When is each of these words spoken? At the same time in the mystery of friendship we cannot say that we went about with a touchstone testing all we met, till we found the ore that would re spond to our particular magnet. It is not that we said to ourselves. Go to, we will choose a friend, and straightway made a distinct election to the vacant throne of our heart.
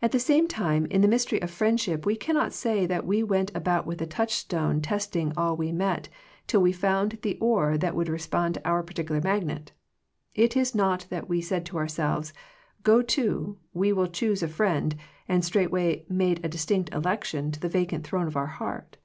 At 0.00 0.12
the 0.12 0.18
same 0.18 0.48
time 0.48 0.86
in 0.86 1.02
the 1.02 1.06
mystery 1.06 1.38
of 1.42 1.50
friendship 1.50 2.06
we 2.06 2.16
cannot 2.16 2.54
say 2.54 2.86
that 2.86 3.04
we 3.04 3.22
went 3.22 3.52
about 3.54 3.84
with 3.86 4.00
a 4.00 4.06
touchstone 4.06 4.80
testing 4.80 5.34
all 5.36 5.54
we 5.54 5.70
met, 5.70 6.08
till 6.46 6.62
we 6.62 6.72
found 6.72 7.18
the 7.20 7.36
ore 7.42 7.76
that 7.76 7.94
would 7.94 8.08
re 8.08 8.16
spond 8.18 8.54
to 8.54 8.66
our 8.66 8.82
particular 8.82 9.20
magnet. 9.20 9.72
It 10.34 10.56
is 10.56 10.74
not 10.74 11.04
that 11.10 11.28
we 11.28 11.42
said 11.42 11.66
to 11.66 11.76
ourselves. 11.76 12.32
Go 12.84 13.02
to, 13.02 13.58
we 13.74 13.92
will 13.92 14.06
choose 14.06 14.42
a 14.42 14.48
friend, 14.48 14.96
and 15.28 15.44
straightway 15.44 16.06
made 16.08 16.42
a 16.42 16.48
distinct 16.48 16.94
election 16.94 17.52
to 17.52 17.60
the 17.60 17.68
vacant 17.68 18.06
throne 18.06 18.26
of 18.26 18.36
our 18.38 18.46
heart. 18.46 18.96